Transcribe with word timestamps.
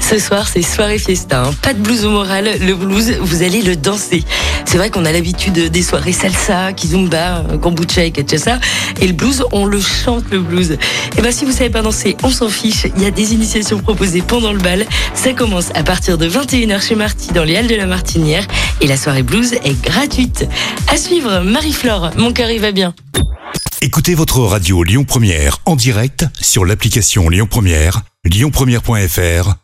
Ce 0.00 0.18
soir, 0.18 0.46
c'est 0.48 0.62
soirée 0.62 0.98
fiesta. 0.98 1.44
hein. 1.44 1.54
Pas 1.62 1.72
de 1.72 1.80
blues 1.80 2.04
au 2.04 2.10
moral. 2.10 2.48
Le 2.60 2.74
blues, 2.74 3.16
vous 3.20 3.42
allez 3.42 3.62
le 3.62 3.74
danser. 3.74 4.22
C'est 4.66 4.76
vrai 4.76 4.90
qu'on 4.90 5.04
a 5.04 5.12
l'habitude 5.12 5.70
des 5.70 5.82
soirées 5.82 6.12
salsa, 6.12 6.72
kizumba, 6.72 7.44
kombucha 7.60 8.04
et 8.04 8.10
cachaça. 8.10 8.58
Et 9.00 9.06
le 9.06 9.12
blues, 9.12 9.44
on 9.52 9.66
le 9.66 9.80
chante 9.80 10.24
le 10.30 10.40
blues. 10.40 10.76
Et 11.16 11.22
ben, 11.22 11.32
si 11.32 11.44
vous 11.44 11.52
savez 11.52 11.70
pas 11.70 11.82
danser, 11.82 12.16
on 12.22 12.30
s'en 12.30 12.48
fiche. 12.48 12.86
Il 12.96 13.02
y 13.02 13.06
a 13.06 13.10
des 13.10 13.32
initiations 13.32 13.78
proposées 13.80 14.22
pendant 14.22 14.52
le 14.52 14.58
bal. 14.58 14.86
Ça 15.14 15.32
commence 15.32 15.70
à 15.74 15.82
partir 15.82 16.18
de 16.18 16.28
21h 16.28 16.86
chez 16.86 16.94
Marty 16.94 17.32
dans 17.32 17.44
les 17.44 17.56
Halles 17.56 17.66
de 17.68 17.74
la 17.76 17.86
Martinière. 17.86 18.46
Et 18.80 18.86
la 18.86 18.96
soirée 18.96 19.22
blues 19.22 19.54
est 19.64 19.82
gratuite. 19.82 20.46
À 20.88 20.96
suivre, 20.96 21.40
Marie-Flore. 21.40 22.10
Mon 22.18 22.32
cœur 22.32 22.50
y 22.50 22.58
va 22.58 22.72
bien. 22.72 22.94
Écoutez 23.80 24.14
votre 24.14 24.40
radio 24.40 24.82
Lyon 24.82 25.04
Première 25.04 25.58
en 25.66 25.76
direct 25.76 26.24
sur 26.40 26.64
l'application 26.64 27.28
Lyon 27.28 27.46
Première, 27.50 28.00
lyonpremière.fr 28.24 29.63